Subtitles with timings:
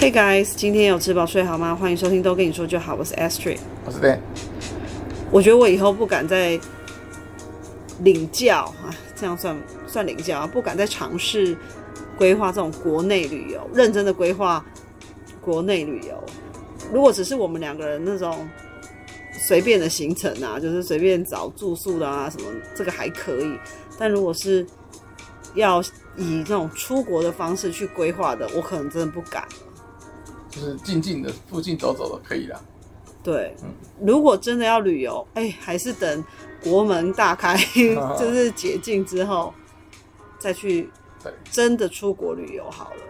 [0.00, 1.76] Hey guys，今天有吃饱睡好吗？
[1.76, 4.18] 欢迎收听都跟你说就好，我是 Astrid，我是 Dan。
[5.30, 6.58] 我觉得我以后不敢再
[7.98, 9.54] 领教啊，这样算
[9.86, 11.54] 算领教啊，不敢再尝试
[12.16, 14.64] 规划这种国内旅游，认真的规划
[15.42, 16.24] 国内旅游。
[16.90, 18.48] 如果只是我们两个人那种
[19.34, 23.54] 随便的行程啊，就是随便找住宿的啊什么，这个还可以。
[23.98, 24.66] 但如果是
[25.54, 25.82] 要
[26.16, 29.46] 以这种出国的方式去规划的，我可能真的不敢。
[30.50, 32.60] 就是静静的附近走走的可以啦。
[33.22, 33.68] 对，嗯，
[34.00, 36.24] 如果真的要旅游，哎、欸，还是等
[36.62, 37.56] 国门大开，
[38.18, 39.52] 就是解禁之后
[40.38, 40.90] 再去，
[41.50, 43.02] 真的出国旅游好了。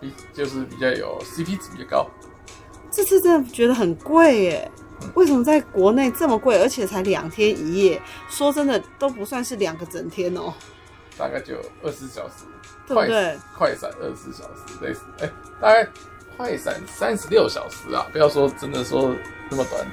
[0.00, 2.06] 比就是比较有 CP 值比较高。
[2.90, 4.70] 这次真的觉得很贵耶，
[5.14, 8.00] 为什么在国内这么贵，而且才两天一夜？
[8.30, 10.54] 说真的都不算是两个整天哦，
[11.18, 12.46] 大概就二十四小时，
[12.88, 13.38] 对不对？
[13.56, 15.88] 快闪二十四小时，类似，哎、欸，大概。
[16.36, 18.06] 快闪三十六小时啊！
[18.12, 19.12] 不要说真的说
[19.50, 19.84] 那么短，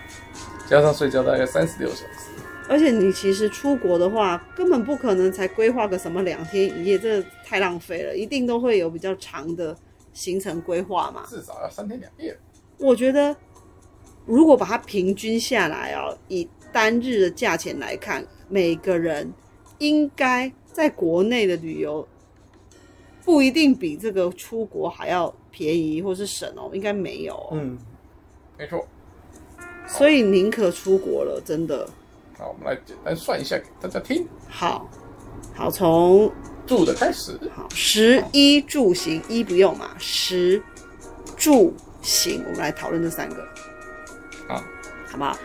[0.69, 2.29] 加上睡觉大概三十六小时。
[2.69, 8.15] 而且你其实出国的话，根本不可能才规划个什么两天一夜，这太浪费了。
[8.15, 9.75] 一定都会有比较长的
[10.13, 11.23] 行程规划嘛。
[11.27, 12.37] 至少要三天两夜。
[12.77, 13.35] 我觉得，
[14.27, 19.33] 如果把它平均下来哦，以单日的价钱来看，每个人
[19.79, 22.07] 应该在国内的旅游。
[23.25, 27.49] 不一定比这个出国还要便宜或是省哦，应该没有哦。
[27.53, 27.75] 嗯，
[28.57, 28.85] 没错。
[29.87, 31.89] 所以宁可出国了，真的。
[32.37, 34.27] 好，我们来简单算一下给大家听。
[34.47, 34.87] 好，
[35.55, 36.31] 好，从
[36.67, 37.39] 住的开始。
[37.55, 40.61] 好，食衣住行，衣不用嘛，食
[41.35, 43.47] 住行，我们来讨论这三个。
[44.47, 44.63] 好，
[45.07, 45.35] 好不好？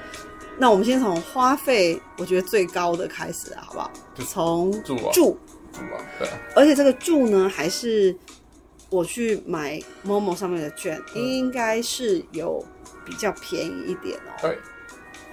[0.58, 3.90] 那我们先从花费，我觉得最高的开始啊，好不好？
[4.26, 5.38] 从住住。
[6.18, 8.14] 对，而且这个住呢，还是
[8.90, 12.64] 我去买 Momo 上面的券，嗯、应该是有
[13.04, 14.30] 比较便宜一点哦。
[14.42, 14.58] 对，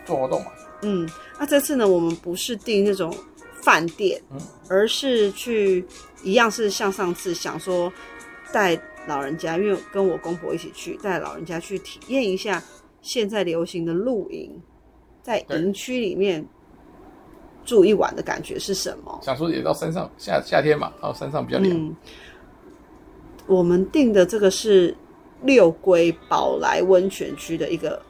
[0.06, 0.52] 做活动嘛。
[0.84, 3.14] 嗯，那这次呢，我们不是订那种
[3.62, 4.40] 饭店，嗯，
[4.70, 5.86] 而是去
[6.24, 7.92] 一样是像上次想说
[8.54, 12.64] 带老人家，因为跟我公婆一起去，带老人家去体验一下
[13.02, 14.62] 现在流行的露营，
[15.22, 16.48] 在营区里面。
[17.68, 19.20] 住一晚的感觉是什么？
[19.22, 21.78] 想说也到山上，夏夏天嘛，到山上比较凉。
[21.78, 21.94] 嗯，
[23.46, 24.96] 我们订的这个是
[25.44, 28.02] 六龟宝来温泉区的一个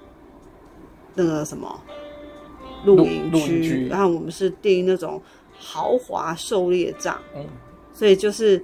[1.16, 1.82] 那个什么
[2.86, 5.20] 露营区，然后我们是订那种
[5.58, 7.44] 豪华狩猎帐，嗯，
[7.92, 8.64] 所以就是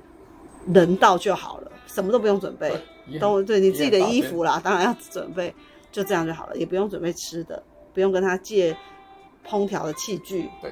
[0.71, 2.71] 人到就好了，什么都不用准备，
[3.19, 5.51] 都对你自己的衣服啦，当然要准备，
[5.91, 7.63] 就这样就好了，也不用准备吃的，
[7.95, 8.77] 不用跟他借。
[9.47, 10.71] 烹调的器具，对，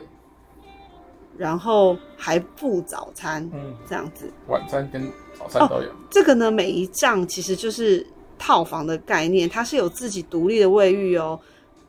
[1.38, 5.90] 然后还附早餐，嗯，这样子，晚餐跟早餐都有。
[5.90, 8.06] 哦，这个呢，每一帐其实就是
[8.38, 11.40] 套房的概念，它是有自己独立的卫浴哦，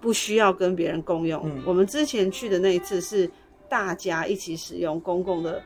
[0.01, 1.43] 不需要跟别人共用。
[1.45, 3.31] 嗯，我们之前去的那一次是
[3.69, 5.63] 大家一起使用公共的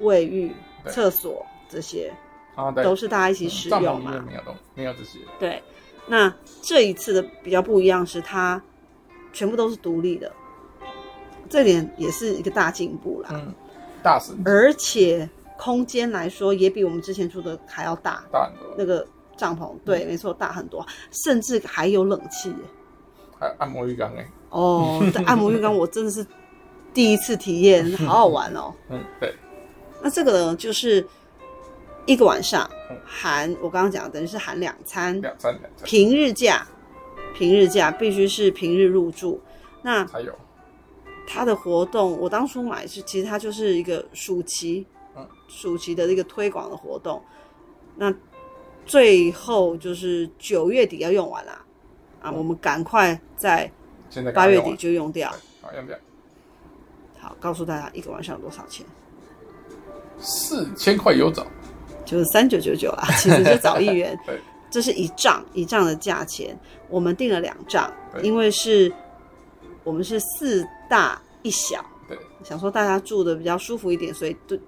[0.00, 0.52] 卫浴、
[0.86, 2.12] 厕所这些，
[2.54, 4.42] 啊，对都是大家一起使用嘛，没有
[4.74, 5.18] 没有这些。
[5.38, 5.62] 对，
[6.06, 6.32] 那
[6.62, 8.60] 这一次的比较不一样是它
[9.32, 10.32] 全部都是独立的。
[11.48, 13.54] 这点也是一个大进步啦，嗯，
[14.02, 18.74] 大神，而且空间来说也比我们之前住的还要大，大很多。
[18.76, 22.54] 那个帐篷，对，嗯、没错，大很多，甚至还有冷气，
[23.38, 24.28] 还有按摩浴缸哎。
[24.50, 26.24] 哦，这按摩浴缸 我真的是
[26.94, 28.72] 第一次体验， 好好玩哦。
[28.88, 29.34] 嗯，对。
[30.02, 31.04] 那这个呢，就是
[32.06, 32.68] 一个晚上
[33.04, 35.84] 含我刚刚讲，等于是含两餐，两餐两餐。
[35.84, 36.66] 平日价，
[37.34, 39.40] 平日价必须是平日入住，
[39.82, 40.32] 那还有。
[41.30, 47.22] 它的活动，我当初买是，其实它就是一个暑期，嗯，暑期的一个推广的活动。
[47.94, 48.12] 那
[48.86, 51.62] 最后就是九月底要用完啦，
[52.22, 53.70] 啊，我们赶快在
[54.34, 55.30] 八月底就用掉。
[55.60, 55.94] 好，用掉。
[57.20, 58.86] 好，告诉大家一个晚上有多少钱？
[60.18, 61.46] 四千块有找，
[62.06, 64.18] 就是三九九九啦， 其实就找一元。
[64.24, 66.58] 对，这是一帐一帐的价钱，
[66.88, 67.92] 我们订了两帐，
[68.22, 68.90] 因为是
[69.88, 70.66] 我们是四。
[70.90, 74.58] 大一小，对，想说大家住的比较舒服一点，所以对，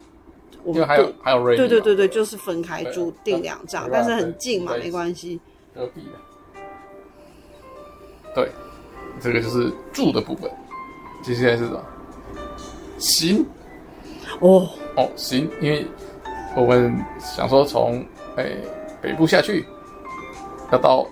[0.63, 5.41] 我们还有还有对对对对，就是分开住订两张，但是很近嘛，没关系。
[5.75, 6.61] 隔壁的，
[8.35, 8.51] 对，
[9.19, 10.51] 这个就是住的部分。
[11.23, 11.83] 接下来是什么？
[12.99, 13.43] 行，
[14.41, 14.69] 哦
[14.99, 15.87] 哦行，因为
[16.55, 18.05] 我们想说从
[18.37, 18.55] 哎
[19.01, 19.65] 北部下去，
[20.71, 21.07] 要到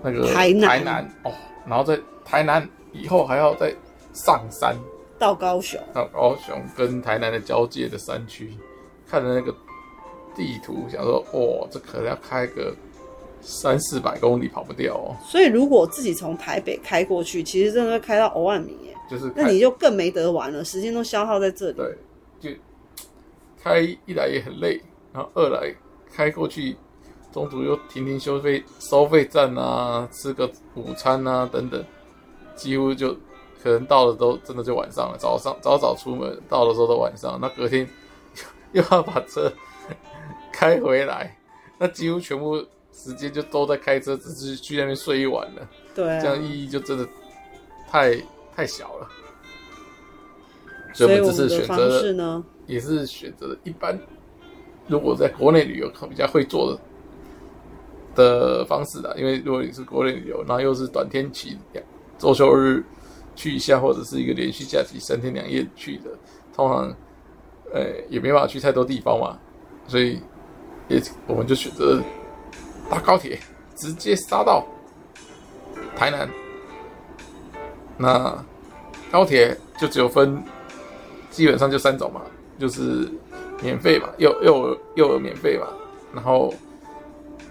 [0.00, 1.32] 那个台南台南哦，
[1.66, 2.64] 然后在台南
[2.94, 3.74] 以后还要再。
[4.16, 4.76] 上山
[5.18, 8.56] 到高雄，到高雄跟台南的交界的山区，
[9.10, 9.52] 看着那个
[10.36, 12.72] 地图，想说，哦，这可能要开个
[13.40, 15.16] 三四百公里跑不掉哦。
[15.24, 21.76] 所以如果自己从台北开过去，其实真的会开到欧万米耶，就是那你就更没得玩了，时间都消耗在这里。
[21.76, 21.98] 对，
[22.38, 22.50] 就
[23.60, 24.80] 开一来也很累，
[25.12, 25.74] 然后二来
[26.14, 26.76] 开过去，
[27.32, 31.84] 中途又停停收费收费站啊，吃个午餐啊等等，
[32.54, 33.12] 几乎就
[33.62, 35.16] 可能到了都真的就晚上了。
[35.18, 37.88] 早上早早出门，到的时候都晚上，那隔天
[38.72, 39.52] 又要把车
[40.52, 41.36] 开回来，
[41.78, 42.64] 那几乎全部。
[42.96, 45.68] 时间就都在开车，只是去那边睡一晚了。
[45.96, 47.04] 对、啊，这样意义就真的
[47.90, 48.16] 太
[48.54, 49.08] 太小了。
[50.92, 53.98] 所以我们这次选择呢，也是选择一般。
[54.86, 56.80] 如果在国内旅游，比较会做的
[58.14, 61.58] 的方式的，因为如果你是国内旅游，然后又是短天期，
[62.18, 62.84] 周休日
[63.34, 66.10] 去一下，或者是一个连续假期三天两夜去的，
[66.54, 66.94] 通常
[67.72, 69.38] 呃也没办法去太多地方嘛，
[69.86, 70.20] 所以
[70.88, 72.02] 也我们就选择。
[72.90, 73.40] 搭高铁
[73.74, 74.62] 直接杀到
[75.96, 76.28] 台南，
[77.96, 78.44] 那
[79.10, 80.44] 高铁就只有分，
[81.30, 82.20] 基本上就三种嘛，
[82.58, 83.10] 就是
[83.62, 85.66] 免费嘛，幼幼儿幼儿免费嘛，
[86.12, 86.52] 然后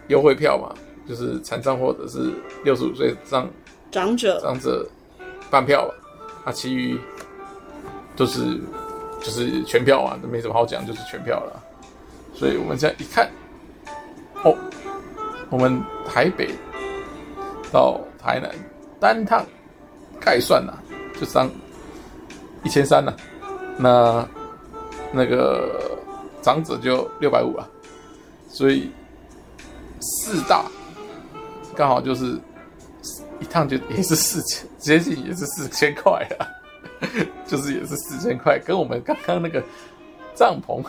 [0.08, 0.72] 优惠票嘛，
[1.10, 2.32] 就是残障或者是
[2.64, 3.50] 六十五岁以上
[3.94, 4.86] 长者长者
[5.50, 5.94] 半票嘛，
[6.46, 7.00] 啊，其余
[8.16, 8.60] 就是
[9.22, 11.64] 就是全票啊，都没什么好讲，就是全票了。
[12.34, 13.32] 所以我们现在一看，
[14.44, 14.58] 哦。
[15.50, 16.50] 我们台北
[17.72, 18.50] 到台南
[19.00, 19.46] 单趟
[20.20, 20.74] 概算呐，
[21.20, 21.48] 就上
[22.64, 23.16] 一千三了。
[23.78, 24.28] 那
[25.12, 25.96] 那个
[26.42, 27.70] 长者就六百五啊，
[28.50, 28.90] 所以
[30.02, 30.66] 四大
[31.76, 32.36] 刚好就是
[33.44, 36.48] 一趟就也是四千，接近也是四千块啊，
[37.46, 39.62] 就是也是四千块，跟我们刚刚那个
[40.34, 40.82] 帐篷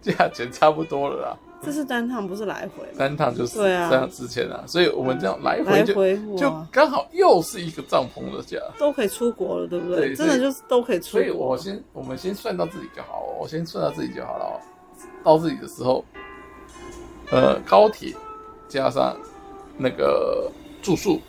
[0.00, 1.36] 价钱差不多了啦。
[1.64, 2.84] 这是单趟，不是来回。
[2.98, 5.94] 单趟就是这样之前啊，所以我们这样来回就
[6.36, 10.08] 就刚好又是一个帐篷的价，都可以出国了，对不对？
[10.08, 11.20] 对，真的就是都可以出国。
[11.20, 14.60] 所以我先，我们先算到自己就好，我先算到自己就好了。
[15.22, 16.04] 到自己的时候，
[17.30, 18.12] 呃，高铁
[18.68, 19.16] 加上
[19.78, 20.50] 那个
[20.82, 21.20] 住宿，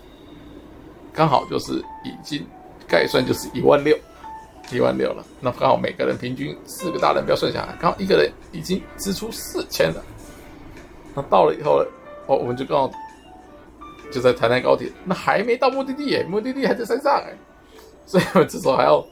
[1.13, 1.73] 刚好就是
[2.03, 2.45] 已经
[2.87, 3.97] 概算就是一万六。
[4.71, 10.01] 一万六了，那刚好每个人平均四个大人不要算下来，刚好一个人已经支出四千了。
[11.13, 11.89] 那到了以后呢，
[12.27, 12.91] 哦，我们就刚好
[14.11, 17.37] 就在台南高铁，那还没到目的地耶，目的地还在山上哎，
[18.07, 19.05] 所以我们这时候还要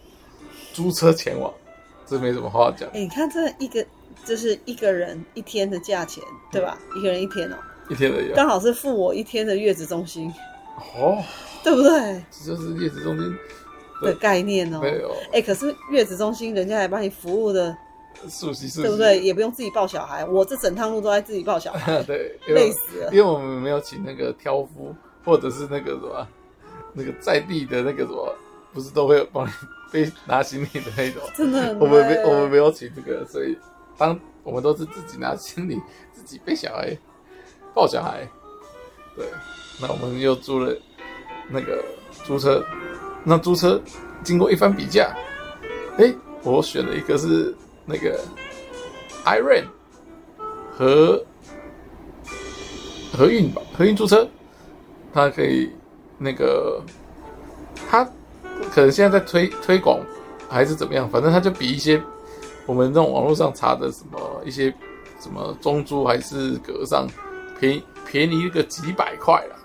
[0.73, 1.53] 租车前往，
[2.07, 2.89] 这没什么话讲。
[2.89, 3.85] 哎，你看这一个
[4.25, 6.77] 就是一个人一天的价钱，对吧？
[6.95, 7.57] 嗯、一个人一天哦，
[7.89, 10.33] 一天而已，刚好是付我一天的月子中心
[10.95, 11.23] 哦，
[11.63, 12.23] 对不对？
[12.31, 13.37] 这就是月子中心
[14.01, 14.79] 的概念哦。
[14.81, 17.75] 没有，哎，可是月子中心人家还帮你服务的。
[18.29, 19.19] 熟悉，熟悉，对不对？
[19.19, 23.09] 也不用自己抱小孩，我这整趟路都在自己抱小孩， 对，累死了。
[23.11, 24.93] 因为我们没有请那个挑夫，
[25.25, 26.27] 或者是那个什么，
[26.93, 28.35] 那个在地的那个什么，
[28.73, 29.51] 不是都会帮你
[29.91, 31.23] 背拿行李的那种。
[31.35, 33.57] 真的，我们没我们没有请这个，所以
[33.97, 35.81] 当我们都是自己拿行李，
[36.13, 36.95] 自己背小孩，
[37.73, 38.27] 抱小孩。
[39.15, 39.25] 对，
[39.79, 40.75] 那我们又租了
[41.49, 41.83] 那个
[42.25, 42.63] 租车，
[43.23, 43.81] 那租车
[44.23, 45.15] 经过一番比价，
[45.97, 46.13] 哎，
[46.43, 47.55] 我选了一个是。
[47.83, 48.17] 那个
[49.25, 49.65] Airn
[50.71, 51.21] 和
[53.11, 54.25] 和运吧，和运租车，
[55.11, 55.69] 它可以
[56.19, 56.79] 那个，
[57.89, 58.05] 它
[58.71, 59.99] 可能现在在推推广
[60.47, 62.01] 还是怎么样，反正它就比一些
[62.67, 64.71] 我们这种网络上查的什么一些
[65.19, 67.07] 什么中租还是格上
[67.59, 69.55] 便宜便宜一个几百块了，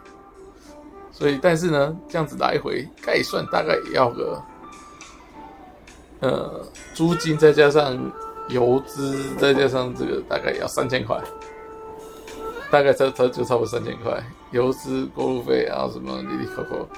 [1.16, 4.42] 所以但是呢，这样子来回概算大概也要个。
[6.20, 6.62] 呃，
[6.94, 7.99] 租金再加上
[8.49, 11.18] 油资，再加上这个，大概也要三千块。
[12.70, 16.88] 大概这这就差不多三千块，油资、过路费，然后什么滴滴扣扣，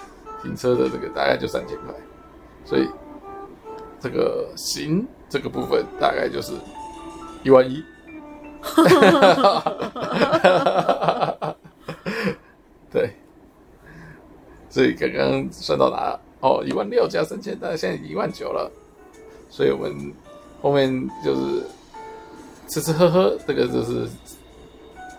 [0.43, 1.95] 停车的这个大概就三千块。
[2.65, 2.89] 所以
[4.01, 6.53] 这个行这个部分大概就是
[7.43, 7.83] 一万一。
[12.91, 13.15] 对，
[14.71, 16.19] 所以刚刚算到哪？
[16.41, 18.71] 哦，一万六加三千，大概现在一万九了。
[19.51, 20.13] 所以我们
[20.63, 21.63] 后面就是
[22.69, 24.07] 吃吃喝喝，这个就是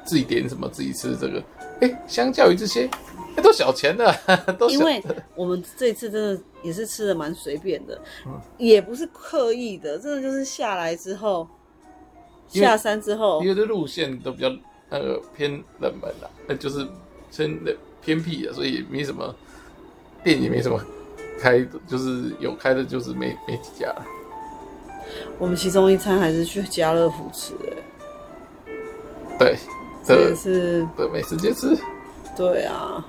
[0.06, 1.16] 自己点什么自己吃。
[1.18, 1.44] 这个，
[1.82, 2.90] 哎，相较于这些，
[3.36, 4.16] 哎，都小钱的，
[4.58, 4.70] 都。
[4.70, 5.04] 因为
[5.36, 11.46] 我们这次真的也是吃的蛮随便的，嗯，也不是刻意的，真的就是下来之后，
[12.48, 14.48] 下山之后，因为这路线都比较
[14.90, 16.88] 呃偏冷门了，呃，就是
[17.36, 17.60] 偏
[18.10, 19.36] 偏僻的，所以没什么
[20.24, 20.84] 店也没什么
[21.40, 23.86] 开的，就是有开的，就是没没几家。
[23.86, 24.04] 了。
[25.38, 29.56] 我们其中一餐还是去家乐福吃，哎，对，
[30.04, 31.78] 这也是对美食街吃，
[32.36, 33.06] 对啊，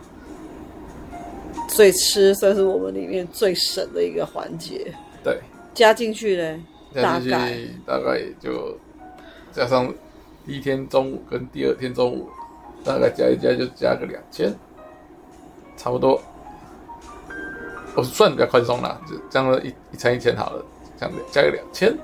[1.71, 4.93] 所以吃算是我们里面最省的一个环节。
[5.25, 5.41] 对，
[5.73, 6.61] 加进去嘞，
[6.95, 7.59] 加进去大概。
[7.87, 8.79] 大概就
[9.51, 9.91] 加上
[10.45, 12.29] 第一天中午跟第二天中午，
[12.85, 14.55] 大概加一加就加个两千，
[15.81, 16.21] 差不多。
[17.97, 20.63] 我算比较宽松啦，就这样一一餐一千好了，
[20.99, 21.97] 这样子加个两千，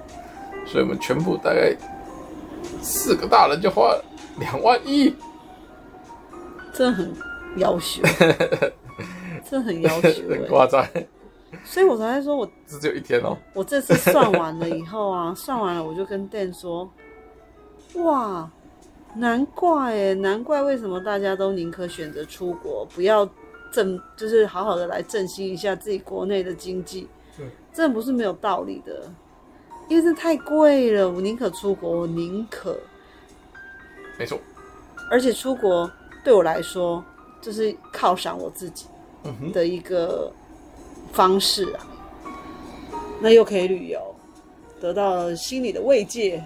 [0.66, 1.76] 所以我们全部大概
[2.80, 4.04] 四个大人就花了
[4.38, 5.14] 两万一，
[6.73, 7.14] 这很
[7.56, 8.02] 要求，
[9.49, 10.85] 这很要求，很夸张。
[11.62, 13.37] 所以我才说我这只有一天哦。
[13.52, 16.90] 我这次算完了以后啊， 算完了我就跟 Dan 说，
[18.02, 18.50] 哇，
[19.14, 23.28] 难怪哎，难怪为什么大家都宁可选择出国，不要。
[23.76, 27.06] 振就是好好的来振兴一下自己国内的经济，
[27.38, 29.02] 嗯，这不是没有道理的，
[29.87, 32.78] 因为这太贵了，我宁可出国，我宁可，
[34.18, 34.40] 没错，
[35.11, 35.90] 而且出国
[36.25, 37.04] 对我来说
[37.42, 38.87] 就是犒赏我自己
[39.52, 40.33] 的一个
[41.12, 41.87] 方式啊，
[42.25, 42.33] 嗯、
[43.21, 44.00] 那又可以旅游，
[44.80, 46.42] 得到了心理的慰藉，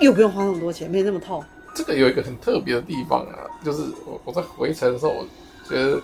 [0.00, 1.44] 又不用花那么多钱，没那么痛。
[1.76, 5.24] 这个有一个很特别的地方啊，就是我我在回程的时候我。
[5.70, 6.02] 觉得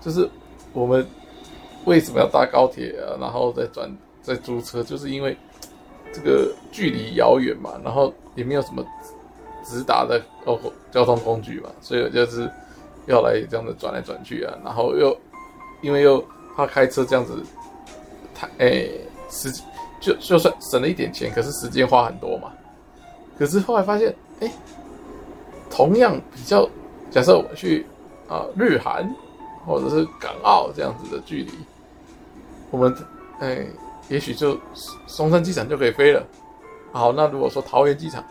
[0.00, 0.28] 就是
[0.72, 1.04] 我们
[1.84, 3.18] 为什么要搭高铁啊？
[3.20, 3.90] 然后再转
[4.22, 5.36] 再租车，就是因为
[6.12, 8.84] 这个距离遥远嘛，然后也没有什么
[9.64, 10.58] 直达的哦
[10.92, 12.48] 交通工具嘛，所以就是
[13.06, 14.54] 要来这样子转来转去啊。
[14.64, 15.16] 然后又
[15.82, 16.24] 因为又
[16.54, 17.42] 怕开车这样子
[18.34, 18.88] 太哎
[19.28, 19.50] 时
[20.00, 22.52] 就就算省了一点钱，可是时间花很多嘛。
[23.36, 24.50] 可是后来发现，哎，
[25.68, 26.68] 同样比较
[27.10, 27.84] 假设我去。
[28.28, 29.14] 啊，日韩
[29.66, 31.52] 或者是港澳这样子的距离，
[32.70, 32.94] 我们
[33.38, 33.66] 哎，
[34.08, 34.58] 也许就
[35.06, 36.24] 松山机场就可以飞了。
[36.92, 38.24] 好，那如果说桃园机场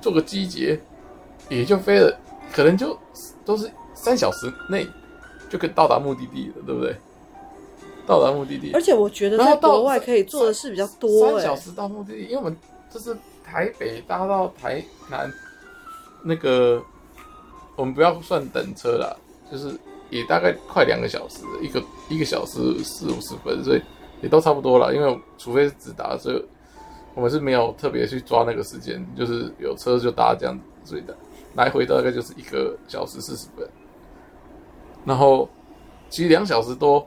[0.00, 0.80] 做个机捷，
[1.48, 2.18] 也就飞了，
[2.52, 2.98] 可能就
[3.44, 4.86] 都是三小时内
[5.48, 6.96] 就可以到达目的地了，对不对？
[8.06, 12.56] 到达目的地，而且我觉得在国外可以做的事比较多，三小时到目的地，因为我们
[12.90, 15.32] 这是台北搭到台南
[16.24, 16.82] 那个。
[17.76, 19.16] 我们不要算等车啦，
[19.50, 19.78] 就是
[20.10, 23.82] 也大概快两个小时，一个一个小时四五十分，所以
[24.20, 24.94] 也都差不多了。
[24.94, 26.44] 因为除非是直达，所以
[27.14, 31.16] 我们是没有特别去抓那个时间，就是有车就搭这样子，所以的
[31.54, 33.66] 来回大概就是一个小时四十分。
[35.04, 35.48] 然后
[36.10, 37.06] 其实两小时多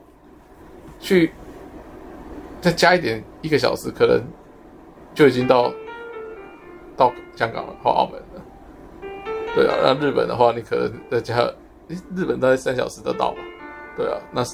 [0.98, 1.32] 去
[2.60, 4.20] 再加一点，一个小时可能
[5.14, 5.72] 就已经到
[6.96, 8.20] 到香港了或澳门。
[9.56, 11.50] 对啊，那日本的话，你可能再加，
[12.14, 13.38] 日本大概三小时就到嘛。
[13.96, 14.44] 对啊，那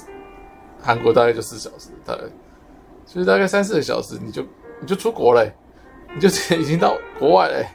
[0.81, 2.21] 韩国大概就四小时，大概，
[3.05, 4.41] 所以大概三四个小时你就
[4.79, 5.45] 你就出国了，
[6.15, 7.65] 你就已经到国外了。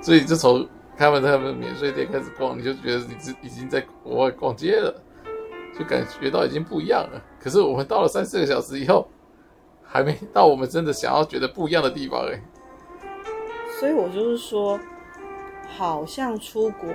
[0.00, 0.66] 所以就从
[0.96, 4.94] 他们他们免税店开始逛，你就觉得你是已经在国外逛街了，
[5.78, 7.22] 就感觉到已经不一样了。
[7.38, 9.06] 可是我们到了三四个小时以后，
[9.84, 12.42] 还没到我们真的想要觉得不一样的地方哎。
[13.78, 14.80] 所以我就是说。
[15.76, 16.88] 好像出国，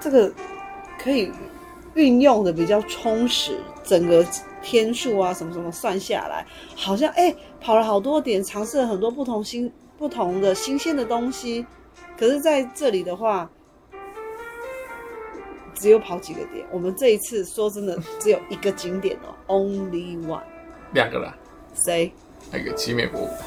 [0.00, 0.32] 这个
[0.98, 1.30] 可以
[1.94, 4.26] 运用的比较充实，整个
[4.62, 6.46] 天数啊什么什么算下来，
[6.76, 11.64] 好像哎跑了好多点，尝试了很多不同新不同的新鲜的东西。
[12.16, 13.50] 可是在这里的话，
[15.74, 16.64] 只有跑几个点。
[16.70, 20.42] 我们这一次说真的，只有一个景点哦，Only one。
[20.92, 21.34] 两个了。
[21.74, 22.12] 谁？
[22.52, 23.38] 那个奇美博物馆。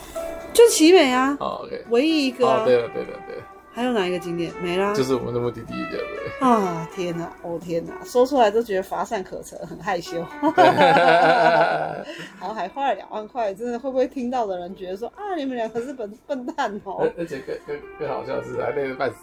[0.53, 1.37] 就奇美啊。
[1.39, 1.85] 哦，OK。
[1.89, 2.45] 唯一一个。
[2.45, 3.43] 哦，对了，对了，对了。
[3.77, 4.91] 还有哪一个景点没啦？
[4.95, 6.27] 就是我们的目的地，对不对？
[6.39, 7.31] 啊，天哪！
[7.43, 7.93] 哦，天哪！
[8.03, 10.17] 说出来都觉得乏善可陈，很害羞。
[10.41, 12.03] 然
[12.41, 17.07] 后还花了两万块，真的会不会听到的人觉得说啊，你们两个是笨笨蛋哦？
[17.19, 19.17] 而且更更更好笑的是，还累得半死。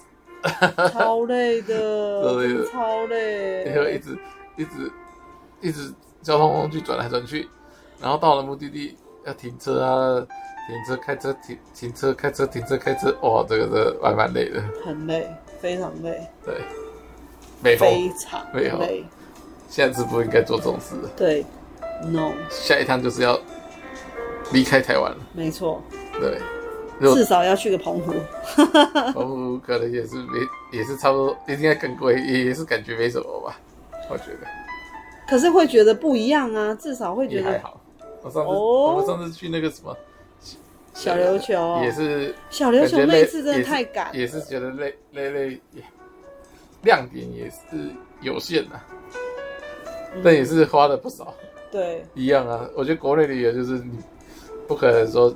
[0.93, 3.65] 超累的，超累。
[3.65, 4.17] 然后一直
[4.57, 4.93] 一直
[5.63, 5.93] 一直
[6.23, 7.49] 交通工具转来转去，
[8.01, 8.97] 然后到了目的地
[9.27, 10.25] 要停车啊。
[10.67, 15.29] 停车、开车、停停车、开车、停车、开车，哇，这个这还蛮累的，很累，
[15.61, 16.27] 非常累。
[16.43, 16.55] 对，
[17.63, 18.43] 非常
[18.79, 19.05] 累。
[19.69, 20.95] 下次不应该做这种事。
[21.17, 21.45] 对
[22.07, 22.33] ，no。
[22.49, 23.39] 下一趟就是要
[24.53, 25.19] 离开台湾了。
[25.35, 25.83] 没错。
[26.19, 26.41] 对，
[27.13, 28.15] 至少要去个澎湖。
[29.13, 33.59] 澎湖可能也是没，也是差不多，应该更贵，也是感觉没什么吧，
[34.09, 34.47] 我觉得。
[35.29, 37.79] 可是会觉得不一样啊，至少会觉得还好。
[38.23, 39.95] 我上次我们上次去那个什么。
[40.95, 45.61] 小琉球也是，小琉球那次真的太赶，也是觉得累累累，
[46.83, 48.81] 亮点也是有限的，
[50.23, 51.35] 但也是花了不少。
[51.71, 52.69] 对，一样啊。
[52.77, 53.99] 我觉得国内旅游就是你
[54.69, 55.35] 不可能说，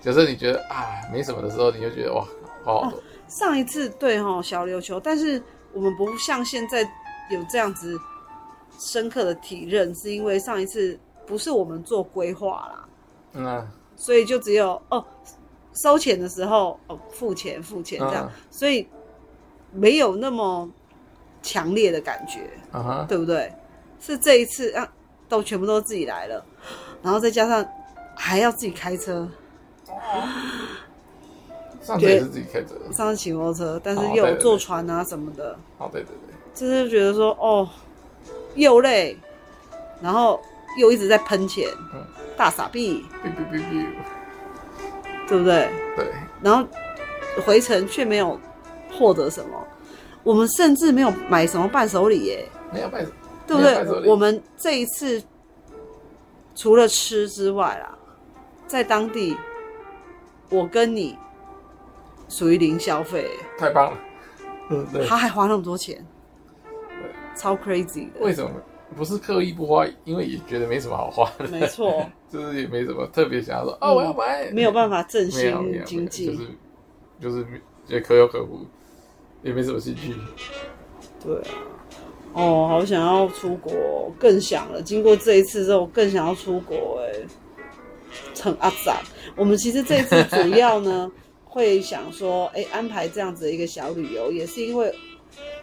[0.00, 2.26] 假设你觉得啊没什么的时候，你就觉得哇，
[2.64, 3.00] 好好多。
[3.28, 5.40] 上一次对哈小琉球，但是
[5.72, 6.82] 我们不像现在
[7.30, 7.96] 有这样子
[8.78, 12.88] 深刻的体认，是因为上一次不是我们做规划啦，
[13.34, 15.04] 嗯、啊，所以就只有哦
[15.72, 18.86] 收钱的时候哦付钱付钱这样，嗯、所以
[19.72, 20.68] 没有那么
[21.42, 23.06] 强烈的感觉，啊、哈。
[23.08, 23.52] 对不对？
[23.98, 24.86] 是这一次啊，
[25.28, 26.44] 都全部都自己来了，
[27.02, 27.66] 然后再加上
[28.14, 29.28] 还要自己开车。
[31.82, 35.56] 上次也是自己开车，上次骑摩托车，但是又有坐船啊什么的。
[35.78, 37.68] 哦，对对对，就是觉得说哦，
[38.54, 39.16] 又累，
[40.02, 40.40] 然后
[40.78, 42.04] 又一直在喷钱，嗯，
[42.36, 43.30] 大傻逼，对
[45.30, 45.68] 不对？
[45.96, 46.06] 对。
[46.42, 46.68] 然后
[47.44, 48.38] 回程却没有
[48.92, 49.66] 获得什么，
[50.22, 53.04] 我们甚至没有买什么伴手礼耶，没有伴，
[53.46, 54.08] 对不对？
[54.08, 55.22] 我们这一次
[56.54, 57.96] 除了吃之外啦，
[58.66, 59.36] 在当地，
[60.50, 61.16] 我跟你。
[62.28, 63.98] 属于零消费，太棒了。
[64.68, 66.04] 嗯，对，他还花那么多钱，
[66.64, 68.18] 对，超 crazy 的。
[68.20, 68.50] 为什么
[68.96, 69.86] 不是刻意不花？
[70.04, 71.46] 因为也觉得没什么好花的。
[71.48, 76.48] 没错， 就是也没什么特别想要说哦，我要买，没有办法振兴经济，就是
[77.20, 77.46] 就是
[77.86, 78.66] 也可有可无，
[79.42, 80.14] 也没什么兴趣。
[81.22, 81.54] 对啊，
[82.32, 84.82] 哦，好想要出国，更想了。
[84.82, 87.00] 经过这一次之后，更想要出国。
[87.02, 87.12] 哎，
[88.42, 89.00] 很阿杂。
[89.36, 91.10] 我们其实这一次主要呢。
[91.56, 94.94] 会想说，哎，安排这样子的一个小旅游，也是因为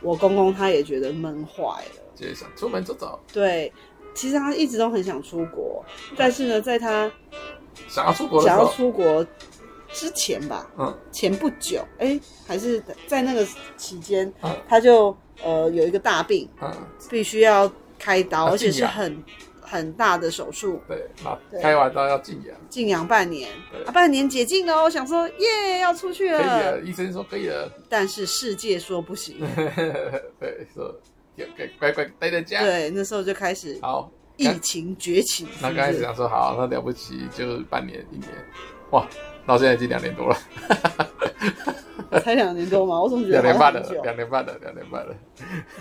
[0.02, 3.20] 我公公他也觉得闷坏了，就想出门走走。
[3.32, 3.72] 对，
[4.14, 5.84] 其实他一直都很想出国，
[6.16, 7.12] 但是呢，在他
[7.88, 9.26] 想要出国想要出国
[9.92, 13.46] 之前吧，嗯，前不久，哎，还是在那个
[13.78, 16.72] 期间，嗯，他就呃有一个大病，嗯，
[17.10, 19.24] 必须要开刀，而且是很。
[19.66, 21.10] 很大的手术，对，
[21.60, 23.50] 开完刀要静养，静养半年，
[23.88, 29.38] 啊，半年解禁了，我想说，耶，要出去了，可以了，医生说可以了，但是世界说不行，
[30.40, 30.94] 对，说
[31.80, 38.30] 乖乖待在家，对，那时候就开始，好，疫情崛起，那刚开始想说好，那了不起，就半年一年，
[38.92, 39.08] 哇，
[39.46, 40.38] 到现在已经两年多了。
[42.24, 43.02] 才两年多吗？
[43.02, 43.82] 我怎么觉得两年半了？
[44.04, 45.16] 两年半了，两年半了。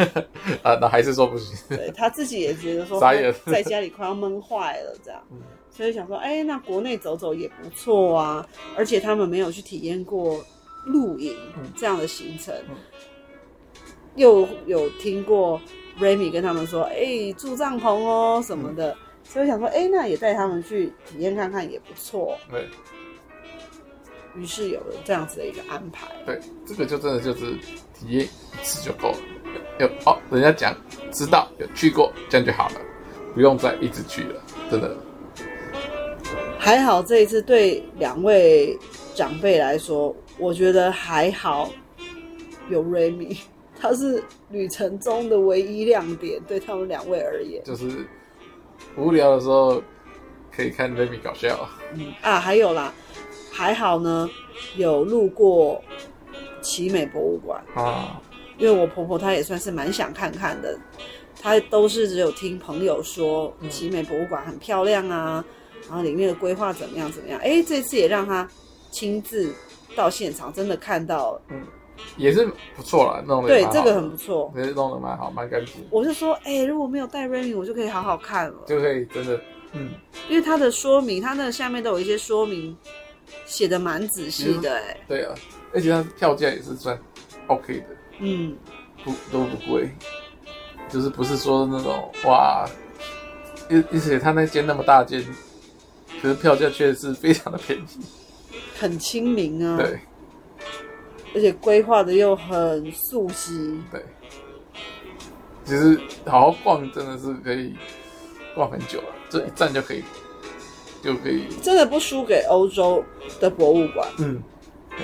[0.65, 1.55] 啊，那还是说不行。
[1.69, 2.99] 对，他自己也觉得说，
[3.45, 5.23] 在家里快要闷坏了，这样，
[5.71, 8.49] 所以想说，哎，那国内走走也不错啊。
[8.75, 10.43] 而且他们没有去体验过
[10.87, 11.37] 露营
[11.77, 12.55] 这样的行程，
[14.17, 15.61] 又有听过
[15.99, 22.37] Remy 跟他们说，哎，住帐篷哦什么的，所以想说，哎，那也带他们去体验看看也不错。
[22.51, 22.67] 对。
[24.35, 26.07] 于是有了这样子的一个安排。
[26.25, 27.53] 对，这个就真的就是
[27.93, 29.19] 体验一次就够了。
[29.79, 30.75] 有哦，人家讲
[31.11, 32.81] 知道有去过，这样就好了，
[33.35, 34.43] 不用再一直去了。
[34.71, 34.97] 真的。
[36.59, 38.79] 还好这一次对两位
[39.15, 41.71] 长辈来说，我觉得还好。
[42.71, 43.37] 有 Remy，
[43.83, 47.61] 他是旅程中的唯一亮点，对他们两位而言。
[47.65, 48.07] 就是
[48.97, 49.83] 无聊的时候
[50.55, 51.69] 可以看 Remy 搞笑。
[51.95, 52.95] 嗯啊，还有啦。
[53.51, 54.31] 还好呢，
[54.77, 55.83] 有路过
[56.61, 58.23] 奇美博物馆啊，
[58.57, 60.79] 因为我婆婆她也算是蛮想看看的，
[61.41, 65.45] 她都是只有听朋友说奇美博物馆很漂亮啊，
[65.89, 68.49] 然后里面的规划怎么样怎么样，哎，这次也让她
[68.93, 69.53] 亲自
[69.97, 71.63] 到现场，真的看到，嗯，
[72.17, 75.75] 也是不错啦，弄的对，这个很不错，也是弄得蛮好，蛮干净。
[75.91, 79.41] 我是说，哎，如果没有带 Remy，我就可以好好看了，就可以真的，
[79.73, 79.91] 嗯，
[80.29, 82.77] 因为它的说明，它那个下面都有一些说明。
[83.47, 85.35] 写的蛮仔细的哎、欸，对啊，
[85.73, 86.99] 而且它票价也是算
[87.47, 87.87] OK 的，
[88.19, 88.55] 嗯，
[89.03, 89.89] 不都不贵，
[90.91, 92.69] 就是不是说那种哇，
[93.71, 95.25] 而而且他那间那么大间，
[96.21, 98.05] 可是票价却是非常的便宜，
[98.79, 99.99] 很亲民啊，对，
[101.35, 104.05] 而且规划的又很素悉，对，
[105.65, 107.75] 其实好好逛真的是可以
[108.55, 110.03] 逛很久了，这一站就可以。
[111.03, 113.03] 就可以，真的不输给欧洲
[113.41, 114.09] 的博物馆。
[114.21, 114.41] 嗯，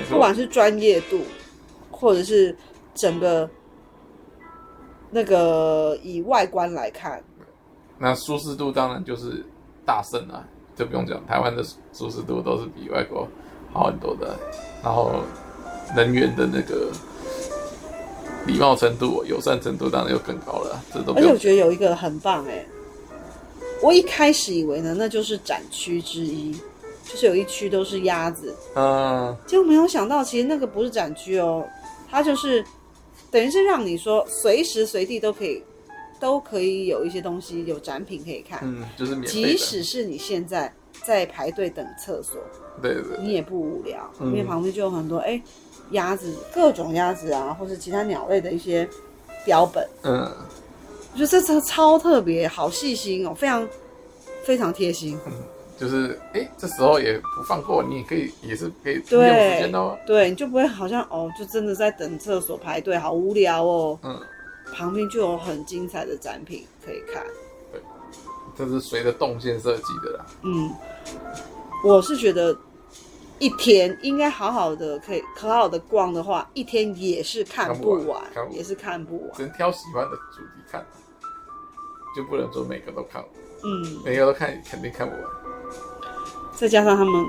[0.09, 1.21] 不管是专业度，
[1.91, 2.57] 或者是
[2.95, 3.51] 整个
[5.11, 7.21] 那个以外观来看，
[7.99, 9.45] 那舒适度当然就是
[9.85, 11.21] 大胜啊，就不用讲。
[11.27, 13.27] 台湾的舒适度都是比外国
[13.73, 14.39] 好很多的，
[14.85, 15.25] 然后
[15.97, 16.91] 人员的那个
[18.47, 20.83] 礼貌程度、友善程度当然又更高了。
[20.93, 22.67] 这都，而且我觉得有一个很棒哎、欸。
[23.81, 26.53] 我一开始以为呢，那就是展区之一，
[27.05, 31.65] 就是有一区都是鸭子，嗯，结果没有想到，其实那个不是展区哦，
[32.11, 32.65] 它就是
[33.31, 35.63] 等于是让你说随时随地都可以，
[36.19, 40.75] 都可以有一些东西有展品可以看，嗯，就是即使是你现在
[41.05, 42.37] 在排队等厕所，
[42.83, 45.41] 对对对，你也不无聊，嗯、因为旁边就有很多哎
[45.91, 48.89] 鸭子，各种鸭子啊，或是其他鸟类的一些
[49.45, 49.87] 标本。
[50.03, 50.31] 嗯，
[51.13, 53.69] 我觉得这车超特别，好细心哦，非常
[54.45, 55.19] 非常贴心。
[55.27, 55.33] 嗯
[55.79, 59.97] 就是哎，这时候也不放过你，也可以也是可以利用时间哦。
[60.05, 63.97] 对，你就不会好像哦，就真的在等厕所排队，好无聊哦。
[64.03, 64.21] 嗯，
[64.75, 67.25] 旁边就有很精彩的展品可以看。
[67.71, 67.81] 对，
[68.57, 70.27] 这是随着动线设计的啦。
[70.43, 70.69] 嗯，
[71.85, 72.53] 我是觉得
[73.39, 79.31] 一天应该好好的可以好好的逛的话，一天也是看不完，不完不也是看不完。
[79.37, 80.85] 只能挑喜欢的主题看，
[82.17, 83.31] 就不能说每个都看完。
[83.65, 85.25] 嗯，每个都看肯定看不完。
[86.55, 87.25] 再加上他们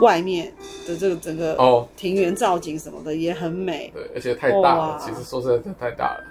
[0.00, 0.54] 外面
[0.86, 4.98] 的这个整个哦庭园造景什么的也很美，对，而且太大了。
[5.00, 6.24] 其实说实在，真的太大了。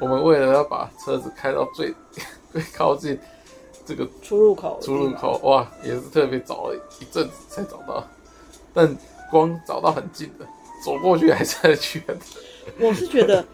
[0.00, 1.94] 我们为了要把车子开到最
[2.52, 3.18] 最靠近
[3.84, 8.04] 这个出入口，出入口哇，也是特别找了一阵子才找到。
[8.78, 8.96] 但
[9.28, 10.46] 光找到很近的，
[10.84, 12.18] 走过去还是很远的。
[12.78, 13.44] 我是觉得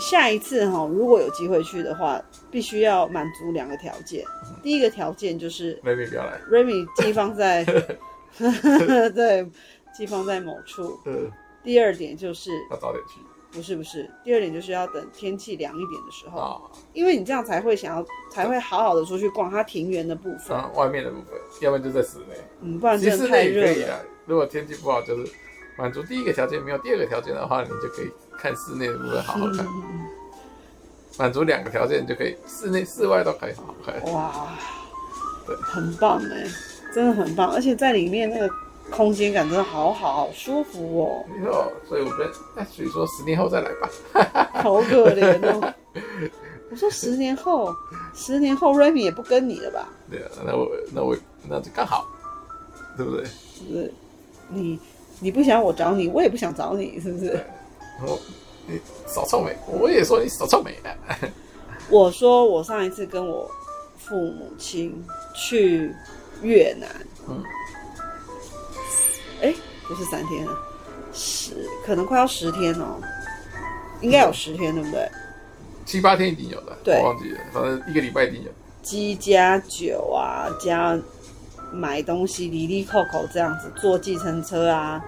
[0.00, 2.20] 下一次哈，如果有机会去的话。
[2.50, 4.24] 必须要满足两个条件，
[4.62, 7.62] 第一个条件就是 Remy 不要来，Remy 寄放在，
[9.14, 9.46] 对，
[9.94, 10.98] 寄放在某处。
[11.04, 11.30] 嗯。
[11.62, 13.20] 第二点就是要早点去。
[13.52, 16.56] 不是不是，第二点就是要等天气凉一点的时候，啊，
[16.94, 22.34] 因为你这样才会想要，才会好好的出去逛它庭园的部分，啊，外面的部分，要不然就在室内。
[22.62, 24.00] 嗯，不然真的太热了。
[24.28, 25.32] 如果天气不好，就是
[25.76, 29.66] 满足第一个条件没有第二个条件的话，你就可以看室内的部分好好看。
[29.66, 30.06] 嗯
[31.18, 34.12] 满足两个条件就可以，室内室外都可以好好看。
[34.12, 34.56] 哇，
[35.44, 36.46] 对，很棒哎，
[36.94, 38.48] 真的很棒，而且在里面那个
[38.88, 41.26] 空间感真的好好，好舒服哦。
[41.28, 43.90] 没错，所以我跟那所以说十年后再来吧。
[44.62, 45.74] 好可怜哦。
[46.70, 47.74] 我说十年后，
[48.14, 49.88] 十年后 Remy 也不跟你了吧？
[50.08, 51.16] 对啊，那我那我
[51.48, 52.06] 那就刚好，
[52.96, 53.24] 对不对？
[53.24, 53.92] 是？
[54.48, 54.78] 你
[55.20, 57.32] 你不想我找你，我也不想找你，是不是？
[57.98, 58.18] 然后。
[58.70, 60.92] 你少臭美，我也说你少臭美啊。
[61.88, 63.50] 我说我上一次跟我
[63.96, 65.02] 父母亲
[65.34, 65.90] 去
[66.42, 66.86] 越南，
[67.26, 67.42] 嗯，
[69.40, 70.52] 哎、欸，不是三天了，
[71.14, 73.00] 十可能快要十天哦，
[74.02, 75.10] 应该有十天，对不对？
[75.86, 78.50] 七八天一定有的，对，我忘记了，反正一个礼拜一定有。
[78.82, 80.94] 鸡加酒啊，加
[81.72, 85.04] 买东西，哩哩扣扣这样子，坐计程车啊，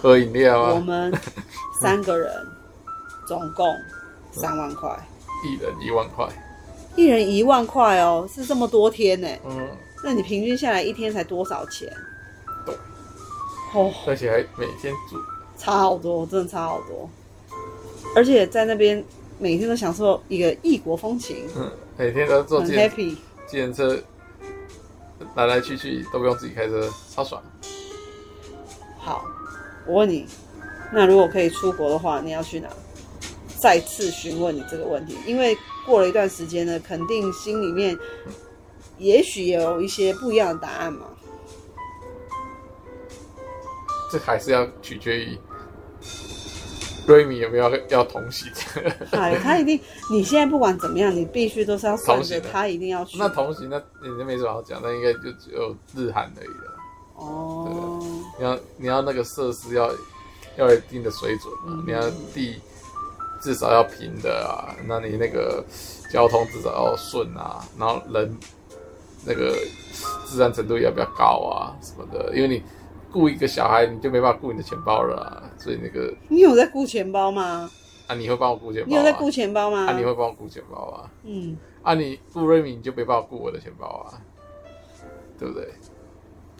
[0.00, 1.12] 喝饮料啊，我们
[1.80, 2.30] 三个人。
[3.26, 3.74] 总共
[4.30, 4.90] 三万块，
[5.48, 6.28] 一人一万块，
[6.94, 9.26] 一人一万块哦，是这么多天呢？
[9.46, 9.66] 嗯，
[10.04, 11.90] 那你平均下来一天才多少钱？
[12.66, 12.74] 对，
[13.72, 15.16] 哦，而且还每天煮，
[15.56, 17.08] 差好多，真的差好多。
[18.14, 19.02] 而且在那边
[19.38, 23.98] 每天都享受一个异国风情，嗯，每天都坐 happy，计程车
[25.34, 27.42] 来来去去都不用自己开车，超爽。
[28.98, 29.24] 好，
[29.86, 30.26] 我问你，
[30.92, 32.68] 那如果可以出国的话，你要去哪？
[33.56, 37.98] 再次询问你这个问题，因为过了一段时间呢，肯定心里面
[38.98, 41.06] 也许有一些不一样的答案嘛。
[44.12, 45.38] 这还是要取决于
[47.06, 48.50] 瑞米有没有要同行。
[49.12, 53.18] 哎，他一定，你现在不管怎么样，你必须都是要同行，他一定要去。
[53.18, 56.74] 那同行，那你就没什么好讲，那应该就只有日韩而已了。
[57.16, 58.00] 哦，
[58.38, 59.90] 你要你要那个设施要
[60.56, 62.00] 要有一定的水准，嗯、你要
[62.34, 62.60] 地。
[63.42, 65.62] 至少要平的啊，那你那个
[66.10, 68.34] 交通至少要顺啊，然后人
[69.22, 69.54] 那个
[70.24, 72.62] 自然程度要比较高啊什么的，因为你
[73.14, 77.70] 雇一个小孩，你就没办法雇你的钱包了啊，所以那个你有在雇钱包吗？
[78.08, 78.88] 啊，你会帮我雇钱包？
[78.88, 79.86] 你有在雇钱包吗？
[79.86, 81.10] 啊，你会帮我雇钱包啊？
[81.22, 84.18] 嗯，啊，你雇瑞敏你就没办法雇我的钱包啊，
[85.38, 85.68] 对不对？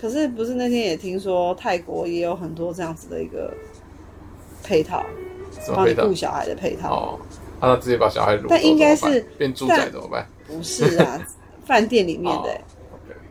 [0.01, 3.53] 可是不是那天也听说泰国也有很多这样子的一个
[4.63, 5.05] 配套？
[5.75, 7.21] 帮你顾小孩的配套哦，
[7.61, 10.27] 那直接把小孩掳，但应该是变猪仔怎么办？
[10.47, 11.21] 不是啊，
[11.65, 12.61] 饭店里面的，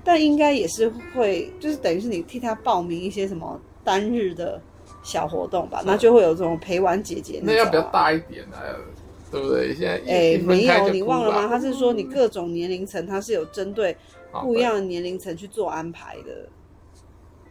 [0.03, 4.61] 但应该也是会，就是等于是你替他报名一些什么单日的
[5.03, 8.61] 小活动吧，那就会有这种陪玩姐姐那，那要比较大一点啊，
[9.31, 9.73] 对不对？
[9.75, 11.47] 现在哎、欸，没有，你忘了吗？
[11.47, 13.95] 他是说你各种年龄层，他是有针对
[14.41, 16.49] 不一样的年龄层去做安排的，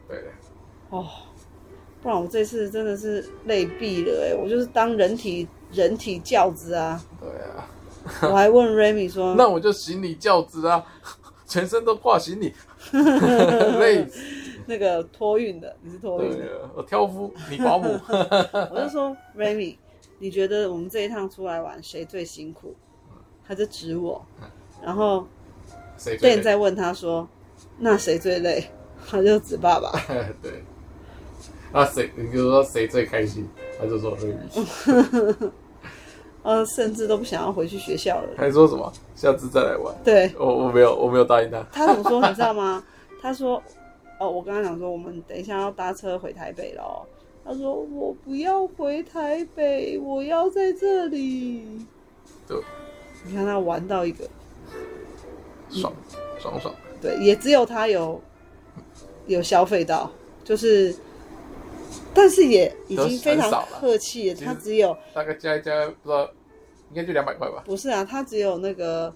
[0.09, 0.19] 对，
[0.91, 1.07] 哦。
[2.03, 4.35] 不然我这次真的是累毙了哎、欸！
[4.35, 7.01] 我就是当人体人体教子啊。
[7.21, 7.65] 对啊。
[8.23, 10.85] 我还问 Remy 说： “那我就行李教子啊，
[11.53, 12.55] 全身都挂行李，
[13.79, 14.21] 累死。”
[14.65, 18.01] 那个托运的，你是托运的，我挑夫，你保姆。
[18.71, 19.77] 我就说 Remy，
[20.19, 22.75] 你觉得我们这一趟出来玩谁最辛苦？
[23.47, 24.25] 他就指我，
[24.83, 25.27] 然后
[26.21, 27.29] 店再问他说
[27.79, 28.71] ：“那谁最累？”
[29.07, 29.93] 他就指爸爸。
[30.41, 30.65] 对。
[31.73, 32.11] 那，谁？
[32.15, 33.49] 你就说谁最开心？
[33.79, 35.51] 他就说瑞米。
[36.43, 38.29] 呃，甚至都不想要回去学校了。
[38.37, 38.93] 还说什么？
[39.15, 39.95] 下次再来玩。
[40.05, 41.65] 对，我我没有，我没有答应他。
[41.73, 42.21] 他怎么说？
[42.29, 42.83] 你知道吗？
[43.21, 43.63] 他说
[44.19, 47.07] ：“哦，我跟他讲说，我们等一下要搭车回台北了。”
[47.45, 51.87] 他说：“我不要回台北，我要在这里。”
[52.49, 52.57] 对，
[53.25, 54.29] 你看他玩到一个
[55.71, 55.93] 爽
[56.41, 56.75] 爽爽。
[57.01, 58.21] 对，也只有他有
[59.27, 60.11] 有消费到，
[60.45, 60.95] 就是，
[62.15, 64.41] 但是也已经非常客气了。
[64.45, 66.29] 他只有大概加一加，不知道
[66.91, 67.63] 应该就两百块吧。
[67.65, 69.15] 不是啊，他只有那个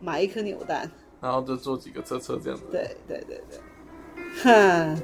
[0.00, 2.64] 买一颗扭蛋，然后就坐几个车车这样子。
[2.70, 3.58] 对对对对，
[4.42, 5.02] 哼，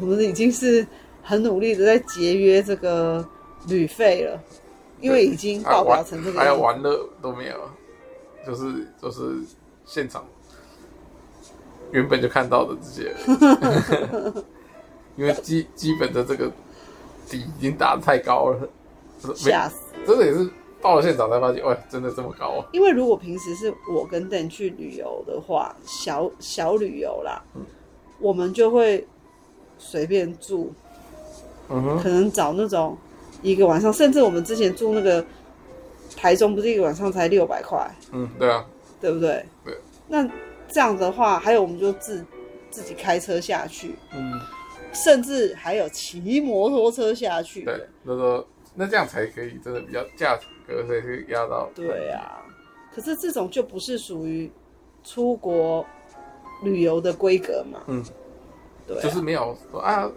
[0.00, 0.86] 我们已经是。
[1.22, 3.24] 很努力的在节约这个
[3.68, 4.42] 旅费了，
[5.02, 7.70] 因为已经爆表成这个还有玩乐都没有，
[8.44, 9.38] 就是就是
[9.84, 10.26] 现场
[11.92, 13.14] 原本就看到的这些，
[15.16, 16.50] 因为基基本的这个
[17.28, 18.68] 底已经打得太高了，
[19.34, 19.76] 吓死！
[20.06, 20.48] 真的也是
[20.80, 22.66] 到了现场才发现，哇，真的这么高啊！
[22.72, 27.62] 因为如果平时是我跟邓去旅游的话，小小旅游啦，嗯，
[28.18, 29.06] 我们就会
[29.78, 30.72] 随便住。
[31.72, 32.98] 嗯哼可能找那种
[33.42, 35.24] 一个晚上，甚至我们之前住那个
[36.16, 37.88] 台中，不是一个晚上才六百块？
[38.10, 38.66] 嗯，对啊，
[39.00, 39.46] 对不对？
[39.64, 39.78] 对。
[40.08, 40.28] 那
[40.68, 42.26] 这样的话，还有我们就自
[42.72, 44.40] 自己开车下去，嗯，
[44.92, 47.64] 甚至还有骑摩托车下去。
[47.64, 51.70] 对，那个那这样才可以，真的比较价格可以压到。
[51.74, 52.42] 对啊，
[52.94, 54.50] 可是这种就不是属于
[55.02, 55.84] 出国
[56.62, 57.80] 旅游的规格嘛？
[57.86, 58.04] 嗯，
[58.86, 60.10] 对啊，就是没有说啊。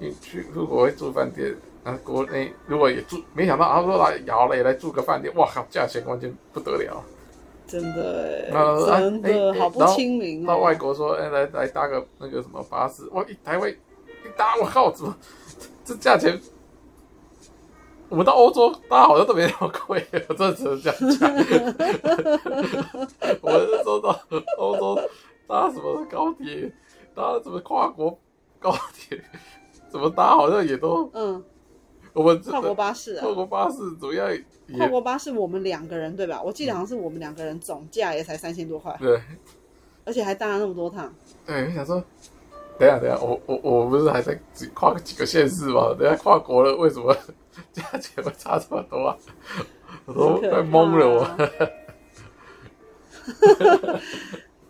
[0.00, 1.52] 你去如果会住饭店，
[1.82, 7.04] 啊，国内如果也住，没想到他说来摇了也来住个饭店，哇靠，价钱完全不得了，
[7.66, 10.46] 真的，哎，真的好不亲民。
[10.46, 13.87] 到外国说，哎，来来搭个那个什么巴士，哇，一台位一
[14.38, 15.14] 搭，我靠，怎么
[15.84, 16.40] 这价钱？
[18.08, 21.30] 我们到欧洲搭好像都没那么贵，我 真的只能这样讲。
[23.42, 24.18] 我是说到
[24.56, 24.98] 欧洲
[25.46, 26.72] 搭什么高铁，
[27.14, 28.18] 搭什么跨国
[28.58, 29.22] 高铁。
[29.90, 31.42] 怎么搭好像也都嗯，
[32.12, 34.28] 我们跨国巴士啊，跨国巴士主要
[34.76, 36.42] 跨国巴士我们两个人对吧？
[36.42, 39.20] 我记得好像是我们两个人总价也才三千多块，对，
[40.04, 41.10] 而且还搭了那么多趟。
[41.46, 42.04] 对，我想说，
[42.78, 44.38] 等下等下，我我我不是还在
[44.74, 45.94] 跨几个县市吗？
[45.98, 47.16] 等下跨国了，为什么
[47.72, 49.16] 价钱会差这么多啊？
[50.06, 51.26] 我都快懵了我。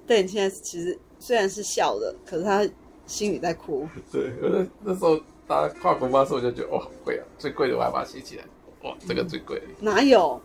[0.06, 2.68] 对，你现在其实虽然是笑的，可是他。
[3.08, 3.88] 心里在哭。
[4.12, 7.24] 对，那那时候搭跨国巴士，我就觉得哇，贵啊！
[7.38, 8.44] 最贵的我还把它写起来。
[8.82, 9.62] 哇，这个最贵。
[9.80, 10.38] 哪有？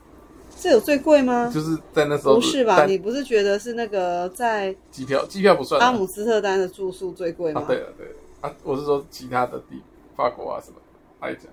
[0.60, 1.50] 这有最贵吗？
[1.54, 2.36] 就是在那时候。
[2.36, 2.86] 不是吧？
[2.86, 5.26] 你不是觉得是那个在机票？
[5.26, 5.80] 机票不算。
[5.82, 7.62] 阿姆斯特丹的住宿最贵吗？
[7.62, 8.08] 啊，对了，对
[8.42, 9.82] 啊，我是说其他的地，
[10.16, 10.78] 法国啊什么
[11.22, 11.46] 来讲，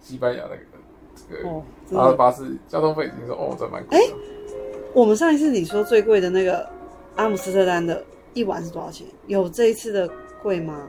[0.00, 0.62] 西班牙那个，
[1.14, 3.98] 这个，然后巴士交通费已经说哦，这蛮贵。
[3.98, 4.02] 哎，
[4.92, 6.68] 我们上一次你说最贵的那个
[7.16, 9.06] 阿姆斯特丹的一晚是多少钱？
[9.26, 10.10] 有这一次的。
[10.44, 10.86] 贵吗？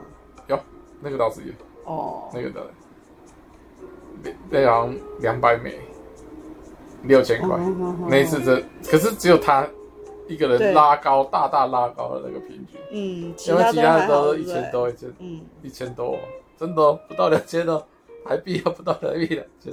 [0.48, 0.60] 有，
[1.00, 1.52] 那个倒是有。
[1.86, 2.60] 哦，那个的，
[4.50, 5.80] 那好像两百美，
[7.06, 7.58] 六千块。
[8.08, 9.66] 那一次这，可是只有他
[10.28, 12.80] 一个人拉高，大大拉高了那个平均。
[12.90, 16.18] 嗯，因为其他的都一千多，一千，嗯，一千多，
[16.58, 17.84] 真的不到两千哦，
[18.24, 19.72] 台币要不到台币两千，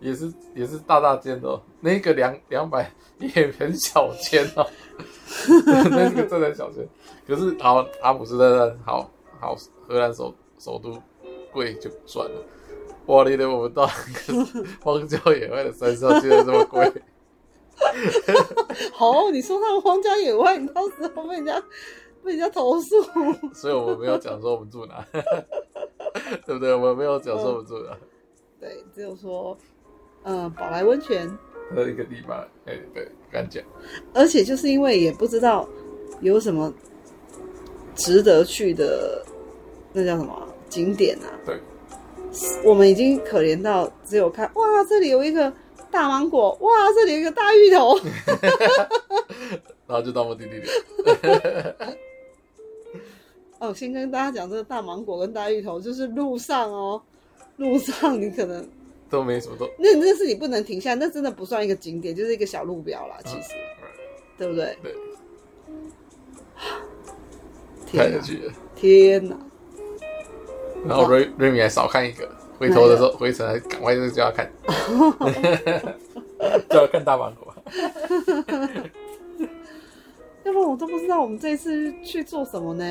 [0.00, 1.60] 也是也是大大件的。
[1.80, 4.66] 那个两两百也很小件哦，
[5.66, 6.86] 那个真的小件。
[7.26, 11.00] 可是好，阿姆斯特丹好好，荷兰首首都
[11.52, 12.42] 贵就算了。
[13.06, 13.88] 哇，你的我们到
[14.82, 16.92] 荒郊野外的山上居然这么贵。
[18.92, 21.62] 好，你说他们荒郊野外，你到时候被人家
[22.24, 23.02] 被人家投诉。
[23.54, 25.04] 所以我们没有讲说我们住哪，
[26.44, 26.74] 对不对？
[26.74, 27.92] 我们没有讲说我们住哪。
[27.92, 27.98] 嗯、
[28.60, 29.56] 对，只有说，
[30.24, 31.30] 嗯，宝来温泉。
[31.74, 33.62] 的一个地方，哎、欸，对，敢讲。
[34.14, 35.68] 而且就是因为也不知道
[36.20, 36.72] 有什么。
[37.98, 39.24] 值得去的
[39.90, 41.32] 那叫什么景点啊？
[41.46, 41.58] 对，
[42.64, 45.52] 我们已经可怜到只有看哇，这里有一个
[45.90, 47.98] 大芒果，哇，这里有一个大芋头，
[49.86, 50.66] 然后就到目的地了。
[53.58, 57.00] 哦，先跟大家讲，这个大芒果跟大芋头就是路上哦，
[57.56, 58.68] 路上你可能
[59.08, 63.88] 都没什么都，那那是你不能停下，那真的不算一个景点，就是一个小路标啦，其实，嗯、
[64.36, 64.76] 对不对？
[64.82, 64.94] 对。
[67.92, 69.36] 看下去了，天哪！
[70.84, 74.52] 然后瑞瑞米还少看一个，回头的时候回程还赶快就叫他看，
[76.68, 77.54] 叫他看大芒果。
[80.44, 82.84] 要不然我都不知道我们这一次去做什么呢？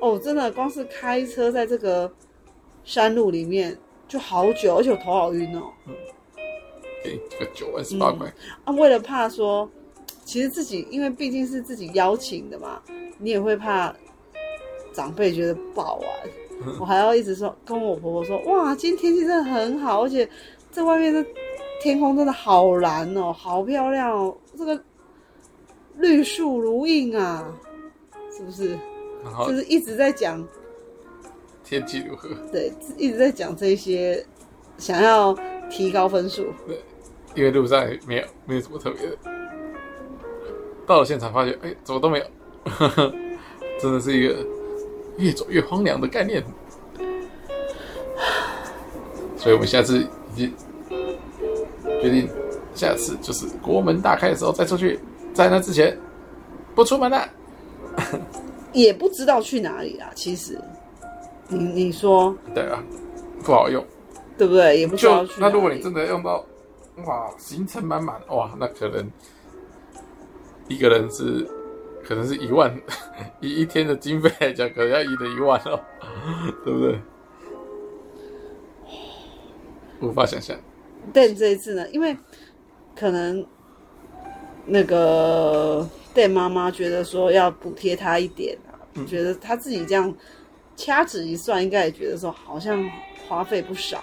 [0.00, 2.10] 哦，真的光是开车在这个
[2.82, 3.76] 山路里面
[4.08, 5.64] 就好久，而且我头好晕哦。
[5.86, 5.92] 嗯，
[7.02, 8.32] 给这个九万十八块
[8.64, 8.72] 啊！
[8.72, 9.70] 为了怕说，
[10.24, 12.80] 其实自己因为毕竟是自己邀请的嘛，
[13.18, 13.94] 你也会怕
[14.94, 16.08] 长辈觉得不好玩。
[16.66, 20.28] 嗯、我还要一直说跟我婆婆说，哇，今天天气真的很好，而且
[20.70, 21.24] 在外面的
[21.82, 24.82] 天空真的好蓝哦，好漂亮哦，这个
[25.98, 27.46] 绿树如茵啊，
[28.36, 28.76] 是不是？
[29.46, 30.46] 就是一直在讲
[31.64, 32.28] 天气如何？
[32.52, 34.24] 对，一直在讲这些，
[34.76, 35.34] 想要
[35.70, 36.44] 提高分数。
[36.66, 36.82] 对，
[37.34, 39.16] 因为路上也没有没有什么特别的，
[40.86, 42.24] 到了现场发现，哎，怎么都没有，
[43.80, 44.46] 真的是一个
[45.16, 46.42] 越走越荒凉的概念。
[49.36, 50.52] 所以我们下次已经
[52.00, 52.28] 决定，
[52.74, 54.98] 下次就是国门大开的时候再出去，
[55.34, 55.96] 在那之前
[56.74, 57.28] 不出门了。
[58.72, 60.58] 也不知道去哪里啦，其实，
[61.46, 62.82] 你你说对啊，
[63.44, 63.84] 不好用，
[64.36, 64.80] 对不对？
[64.80, 65.34] 也不知道去。
[65.38, 66.44] 那如果你真的用到，
[67.04, 69.08] 哇，行程满满，哇，那可能
[70.66, 71.46] 一个人是
[72.06, 72.74] 可能是一万，
[73.40, 75.80] 以一天的经费来讲，可能要一的一万哦，
[76.64, 77.00] 对不对？
[80.00, 80.56] 无法想象。
[81.12, 82.16] 但这一次呢，因为
[82.94, 83.44] 可能
[84.66, 85.88] 那个。
[86.14, 90.14] 对妈妈觉得说要补贴他一点啊，嗯、觉得他自己这样
[90.76, 92.88] 掐指一算，应该也觉得说好像
[93.26, 94.00] 花费不少。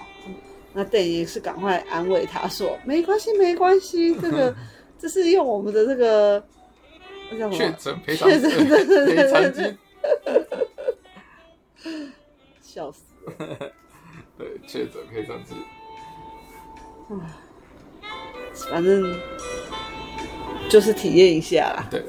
[0.73, 4.53] 那对也是赶快安慰他说：“没关系，没关系，这个
[4.99, 6.43] 这是用我们的这个？
[7.51, 9.77] 确诊赔偿金，赔偿金。”
[12.61, 13.03] 笑死
[13.37, 13.71] 了！
[14.37, 15.57] 对，确诊赔偿金。
[18.69, 19.17] 反正。
[20.69, 22.01] 就是体验一下啦，对，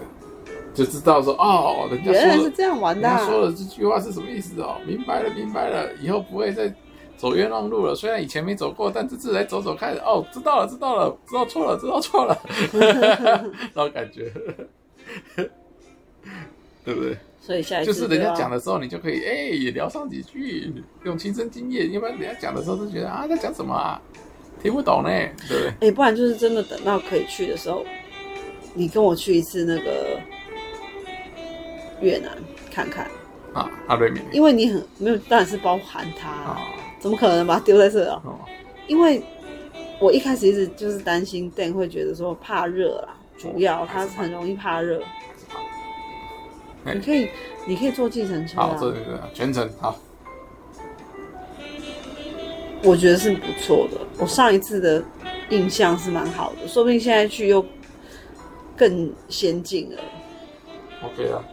[0.72, 3.08] 就知道说哦，人家原来是这样玩的。
[3.08, 4.76] 他说的这句话是什么意思哦？
[4.87, 6.72] 明白了，明白了，以后不会再
[7.16, 7.92] 走冤枉路了。
[7.92, 9.96] 虽然以前没走过，但这次来走走看。
[9.96, 12.40] 哦，知道了，知道了，知道错了，知道错了，
[13.74, 14.32] 那种感觉，
[16.85, 17.16] 对不对？
[17.40, 20.72] 所以下一次就是人家讲的时候，你就可以哎也聊上几句，
[21.05, 21.90] 用亲身经验。
[21.92, 24.01] 要不然人家讲的时候就觉得啊，在讲什么啊，
[24.62, 25.09] 听不懂呢，
[25.48, 25.88] 对不对？
[25.88, 27.85] 哎，不然就是真的等到可以去的时候。
[28.75, 30.18] 你跟我去一次那个
[32.01, 32.31] 越南
[32.70, 33.07] 看看
[33.53, 36.59] 啊，阿瑞米，因为你很没有，当然是包含他，啊、
[36.98, 38.22] 怎么可能把他丢在这啊？
[38.25, 38.38] 哦、
[38.87, 39.22] 因为
[40.01, 45.02] 我一开始一直就是担心 Dan 会觉得说怕热啦，主要它很容易怕热。
[46.85, 47.28] 你可以，
[47.66, 49.98] 你可以坐计程车啊，对对对，全程好。
[52.85, 55.02] 我觉得是不错的，我上一次的
[55.50, 57.64] 印象是蛮好的，说不定现在去又。
[58.74, 60.02] 更先进了
[61.05, 61.44] ，OK 啊，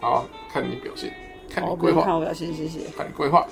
[0.00, 1.14] 好，看你表现，
[1.48, 3.46] 看你规划，看我表现，谢谢，看你规划。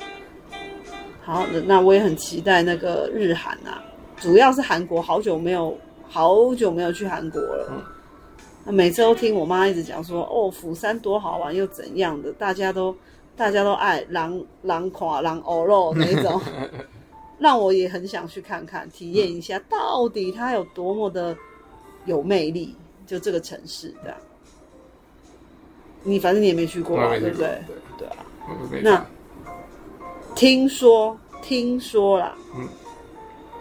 [1.22, 3.82] 好，那那我也很期待那个日韩啊，
[4.16, 5.78] 主要是韩国，好久没有，
[6.12, 7.82] 好久没有去韩国了。
[8.66, 12.94] 每次都听我妈一直讲说，哦，釜山多好玩又怎样的，大家都
[13.34, 16.38] 大家都爱狼狼垮狼欧肉 那种，
[17.38, 21.34] 让我也很想去看看，体验一下，嗯、到底它有多么的
[22.04, 22.76] 有魅力。
[23.04, 24.16] 就这个城市这样，
[26.02, 27.60] 你反正你也没去过嘛，对不对？
[27.66, 28.16] 对对啊。
[28.82, 29.06] 那
[30.34, 32.66] 听说听说啦，嗯，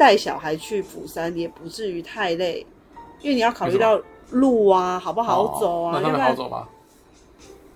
[0.01, 2.65] 带小孩去釜山也不至于太累，
[3.21, 5.91] 因为你要考虑到路啊，好不好走啊？
[5.93, 6.67] 那他们好走吗？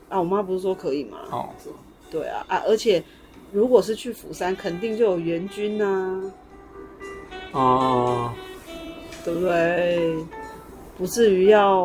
[0.10, 1.20] 啊，我妈不是说可以吗？
[1.30, 1.50] 哦，
[2.10, 3.04] 对啊啊，而且
[3.52, 6.32] 如果是去釜山，肯定就有援军呐。
[7.52, 8.34] 哦，
[9.24, 10.16] 对不对？
[10.98, 11.78] 不至于要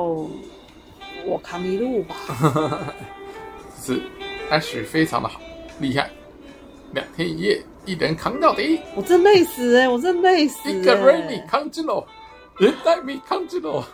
[1.26, 2.16] 我扛一路吧？
[3.78, 4.00] 是
[4.50, 5.38] ，Ash 非常的好，
[5.80, 6.10] 厉害，
[6.94, 8.80] 两天一夜一人扛到底。
[8.94, 9.88] 我真累死哎、欸！
[9.88, 10.74] 我真累死、欸！
[10.74, 12.06] 一个人你扛住了，
[12.58, 13.84] 人带你扛住了。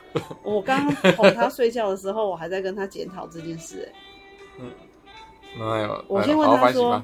[0.42, 3.94] 我刚刚哄他睡觉的时候，我还在跟他检讨这件事哎、欸。
[4.60, 4.70] 嗯，
[5.58, 6.04] 没有。
[6.08, 7.02] 我先问他说：“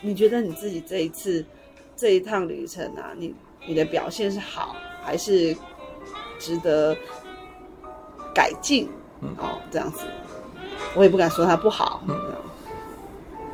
[0.00, 1.44] 你觉得你自己这一次
[1.96, 3.34] 这一趟旅程啊，你
[3.66, 5.56] 你的表现是好还是
[6.38, 6.96] 值得？”
[8.34, 8.90] 改进，
[9.20, 10.00] 嗯、哦，这样子，
[10.96, 12.02] 我也不敢说他不好。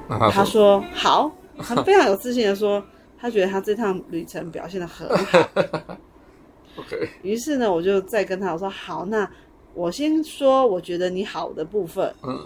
[0.08, 1.30] 他说好，
[1.62, 2.82] 他非常有自信的说，
[3.18, 5.38] 他觉得他这趟旅程表现的很好。
[6.76, 7.08] OK。
[7.22, 9.28] 于是呢，我就再跟他我说好，那
[9.74, 12.12] 我先说我觉得你好的部分。
[12.22, 12.38] 嗯。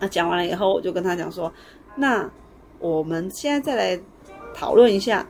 [0.00, 1.52] 那讲完了以后，我就跟他讲说，
[1.96, 2.30] 那
[2.78, 4.00] 我们现在再来
[4.54, 5.26] 讨论一下，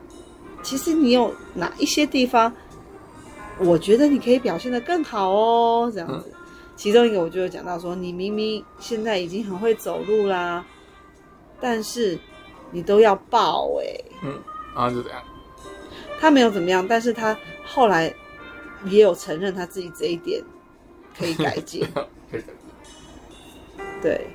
[0.61, 2.53] 其实你有哪一些地方？
[3.57, 6.29] 我觉得你可以表现的更好哦，这样子。
[6.31, 6.39] 嗯、
[6.77, 10.63] 其中一个我就有讲到说，你明明现在已经很会走路啦，
[11.59, 12.17] 但是
[12.71, 14.05] 你都要抱哎、欸。
[14.23, 14.39] 嗯，
[14.75, 15.21] 然后就这样。
[16.19, 18.13] 他没有怎么样，但是他后来
[18.85, 20.43] 也有承认他自己这一点
[21.17, 21.85] 可以改进。
[24.01, 24.27] 对。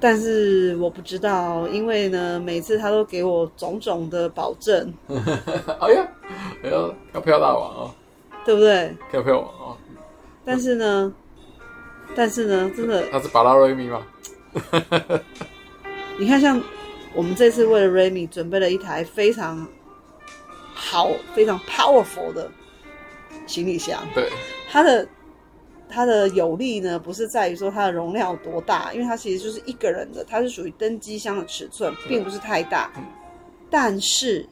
[0.00, 4.92] 但是我不知道，因为呢，每次他都给我种种的保证。
[5.06, 6.08] 哎呀，
[6.64, 7.94] 哎呀，飘飘大王啊、哦，
[8.44, 8.92] 对不对？
[9.12, 9.76] 飘飘王啊、哦。
[10.44, 11.14] 但是呢，
[12.16, 14.02] 但是呢，真的，他是巴拉瑞米吗？
[16.18, 16.60] 你看，像
[17.14, 19.66] 我们这次为了 Remy 准备了一台非常
[20.74, 22.50] 好、非常 powerful 的
[23.46, 24.06] 行李箱。
[24.14, 24.30] 对，
[24.70, 25.06] 它的。
[25.94, 32.90] 它的有力呢，不是在于说它的容量有多大，因为它其实就是一个人的，它是属于登机箱的尺寸，并不是太大。
[32.96, 33.04] 嗯、
[33.68, 34.48] 但是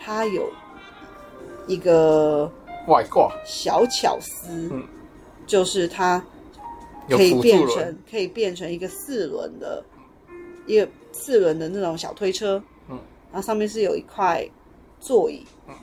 [0.00, 0.50] 它有
[1.66, 2.50] 一个
[2.88, 4.72] 外挂小巧思，
[5.46, 6.24] 就是它
[7.10, 9.84] 可以变成可以变成一个四轮的
[10.66, 10.88] 一个
[11.20, 12.98] 四轮的那种小推车，嗯，
[13.30, 14.48] 然后上面是有一块
[14.98, 15.74] 座椅，嗯。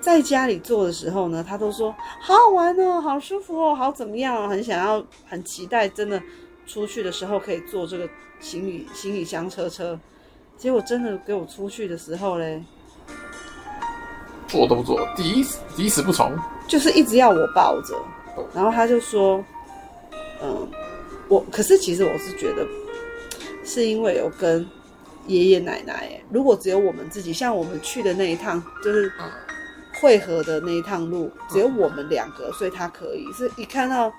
[0.00, 6.18] 在家里坐的时候呢，他都说好好玩哦，好舒服哦，好怎么样，哦很想要，很期待，真的
[6.66, 8.08] 出去的时候可以坐这个
[8.40, 9.98] 行李行李箱车车。
[10.56, 12.62] 结果真的给我出去的时候嘞，
[14.48, 15.44] 坐都不坐，第一
[15.76, 16.34] 第一次不从，
[16.66, 17.94] 就是一直要我抱着，
[18.54, 19.44] 然后他就说，
[20.42, 20.66] 嗯，
[21.28, 22.66] 我可是其实我是觉得，
[23.70, 24.66] 是因为有跟
[25.26, 29.10] 爷爷奶奶，如果只有我们自己，像我们去的那一趟，就是。
[30.00, 33.30] 汇合的那一趟路只有我们两个，所以他可以。
[33.34, 34.10] 是一看到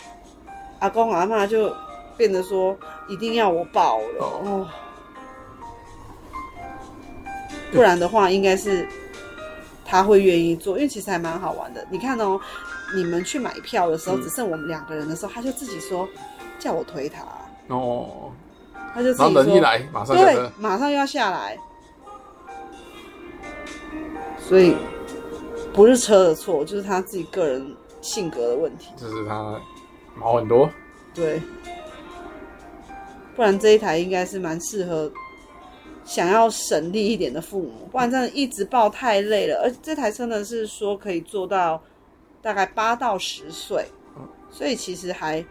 [0.78, 1.74] 阿公阿妈就
[2.16, 2.78] 变得说
[3.08, 4.68] 一定要我抱了哦，
[7.72, 8.88] 不然的话应该是
[9.84, 11.84] 他会愿意做，因为其实还蛮好玩的。
[11.90, 12.40] 你看哦，
[12.94, 16.08] 你们去买票的时候只剩我们两个人的时候，他就自己说
[16.60, 17.24] 叫我推他
[17.74, 18.32] 哦，
[18.94, 21.58] 他就自己说人一来马上对，马上要下来，
[24.40, 24.76] 所以。
[25.74, 28.90] 不是车的错，就是他自己个人性格的问题。
[28.98, 29.58] 就是他
[30.18, 30.70] 毛很多。
[31.14, 31.42] 对，
[33.38, 35.10] 不然这一台应该是蛮适合
[36.04, 39.62] 想要省力一点的父母，不然真的一直抱太累了。
[39.64, 41.82] 而这台车呢是说可以做到
[42.42, 43.86] 大概八到十岁，
[44.18, 45.42] 嗯，所以其实还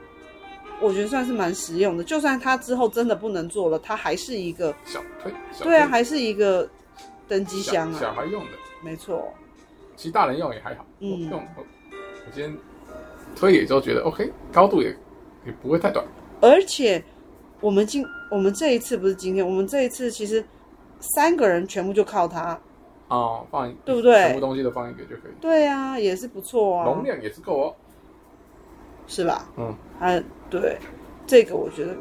[0.81, 2.05] 我觉得算是蛮实用的。
[2.05, 6.68] 就算他之后真的不能做了，他还是一个小推，小推，对啊，还是一个
[7.28, 8.51] 登机箱啊，小，小孩用的，
[8.83, 9.33] 没错。
[9.97, 11.62] 其实大人用也还好，嗯，用我
[12.33, 12.57] 今天
[13.37, 14.89] 推也就觉得 OK，高度也
[15.45, 16.05] 也不会太短。
[16.41, 17.03] 而且
[17.61, 20.43] 我们今我们这一次不是今天，我们这一次其实
[21.01, 22.59] 三个人全部就靠它
[23.09, 24.14] 哦，放一对不对？
[24.22, 25.33] 全部东西都放一个就可以。
[25.41, 27.74] 对啊，也是不错啊，容量也是够哦，
[29.07, 29.47] 是吧？
[29.59, 30.78] 嗯，啊，对，
[31.26, 31.94] 这个我觉得，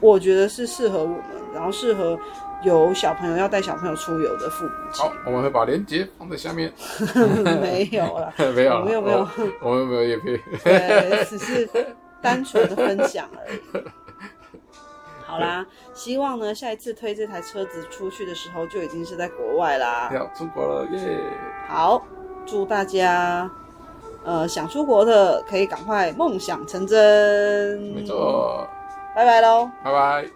[0.00, 1.20] 我觉得是适合我们，
[1.54, 2.18] 然后适合。
[2.62, 6.72] 有小朋友要带小朋友出游的父母，好，我们会把链接放在下面。
[7.60, 9.28] 没有了， 没有，没有，没有，
[9.60, 11.68] 我们没有业配，对，只是
[12.22, 13.84] 单纯的分享而已。
[15.26, 20.10] 好啦，希望呢，下一次推这台车子出去的时候，就已经是在国外啦。
[20.14, 21.18] 要出国了耶!
[21.68, 22.02] 好，
[22.46, 23.48] 祝大家，
[24.26, 27.78] 呃，想出国的可以赶快梦想成真。
[27.94, 28.66] 没错，
[29.14, 30.35] 拜拜喽，拜拜。